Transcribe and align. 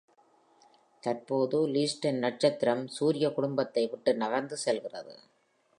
தற்போது, 1.03 1.67
லுய்டன் 1.67 2.17
நட்சத்திரம் 2.17 2.87
சூரிய 2.87 3.29
குடும்பத்தை 3.29 3.87
விட்டு 3.87 4.13
நகர்ந்து 4.15 4.57
செல்கிறது. 4.57 5.15